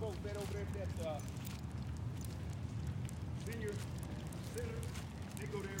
[0.00, 1.18] folks that over there at that uh,
[3.46, 3.72] senior
[4.54, 4.68] center,
[5.40, 5.77] they go there.